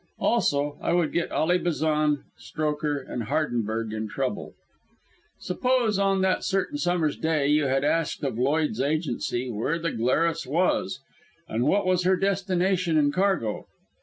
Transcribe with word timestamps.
Also, 0.17 0.79
I 0.81 0.93
would 0.93 1.11
get 1.13 1.29
"Ally 1.29 1.59
Bazan," 1.59 2.23
Strokher 2.35 2.97
and 3.07 3.25
Hardenberg 3.25 3.93
into 3.93 4.11
trouble. 4.11 4.55
Suppose 5.37 5.99
on 5.99 6.21
that 6.21 6.43
certain 6.43 6.79
summer's 6.79 7.15
day, 7.15 7.45
you 7.47 7.65
had 7.65 7.83
asked 7.83 8.23
of 8.23 8.39
Lloyds' 8.39 8.81
agency 8.81 9.51
where 9.51 9.77
the 9.77 9.91
Glarus 9.91 10.47
was, 10.47 11.01
and 11.47 11.65
what 11.65 11.85
was 11.85 12.03
her 12.03 12.15
destination 12.17 12.97
and 12.97 13.13
cargo. 13.13 13.67